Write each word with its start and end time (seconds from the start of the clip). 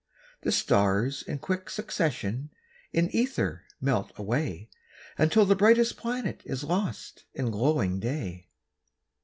The 0.41 0.51
stars 0.51 1.21
in 1.21 1.37
quick 1.37 1.69
succession 1.69 2.49
in 2.91 3.11
ether 3.11 3.65
melt 3.79 4.11
away, 4.17 4.71
Until 5.15 5.45
the 5.45 5.55
brightest 5.55 5.95
planet 5.95 6.41
is 6.43 6.63
lost 6.63 7.25
in 7.35 7.51
glowing 7.51 7.99
day. 7.99 8.49